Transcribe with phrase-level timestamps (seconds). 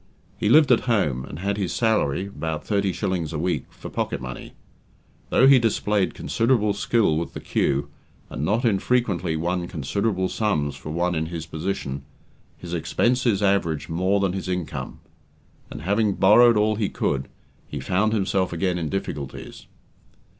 [0.35, 4.19] He lived at home, and had his salary about thirty shillings a week for pocket
[4.19, 4.53] money.
[5.29, 7.87] Though he displayed considerable skill with the cue,
[8.27, 12.01] and not infrequently won considerable sums for one in his position,
[12.57, 15.01] his expenses averaged more than his income;
[15.69, 17.27] and having borrowed all he could,
[17.67, 19.67] he found himself again in difficulties.